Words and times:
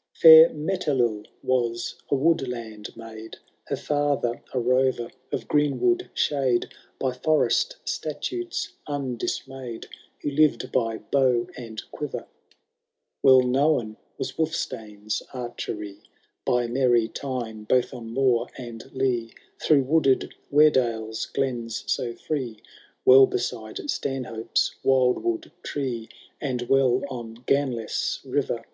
IIL 0.00 0.18
Fair 0.18 0.48
Metelill 0.54 1.26
was 1.42 1.96
a 2.08 2.14
woodland 2.14 2.88
maid. 2.96 3.36
Her 3.66 3.76
father 3.76 4.40
a 4.54 4.58
rover 4.58 5.10
of 5.30 5.46
greenwood 5.46 6.08
shade, 6.14 6.70
By 6.98 7.12
forest 7.12 7.76
statutes 7.84 8.72
undismayed. 8.86 9.88
Who 10.22 10.30
lived 10.30 10.72
by 10.72 10.96
bow 10.96 11.48
and 11.54 11.82
quiver; 11.90 12.26
Well 13.22 13.42
known 13.42 13.98
was 14.16 14.32
Wulfstane^s 14.32 15.20
archery. 15.34 15.98
By 16.46 16.66
merry 16.66 17.06
Tyne 17.06 17.64
both 17.64 17.92
on 17.92 18.08
moor 18.08 18.48
and 18.56 18.90
lea. 18.94 19.34
Through 19.62 19.82
wooded 19.82 20.32
Weardale^s 20.50 21.30
glens 21.34 21.84
so 21.92 22.14
firee. 22.14 22.62
Well 23.04 23.26
beside 23.26 23.76
Stanhope^s 23.76 24.76
wildwood 24.82 25.52
tree. 25.62 26.08
And 26.40 26.62
well 26.70 27.02
on 27.10 27.36
Ganlesse 27.46 28.20
river. 28.24 28.64